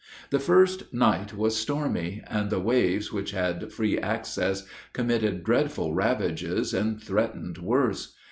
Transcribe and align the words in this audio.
The 0.31 0.39
first 0.39 0.91
night 0.91 1.37
was 1.37 1.55
stormy; 1.55 2.23
and 2.25 2.49
the 2.49 2.59
waves, 2.59 3.13
which 3.13 3.33
had 3.33 3.71
free 3.71 3.99
access, 3.99 4.65
committed 4.93 5.43
dreadful 5.43 5.93
ravages, 5.93 6.73
and 6.73 6.99
threatened 6.99 7.59
worse. 7.59 8.15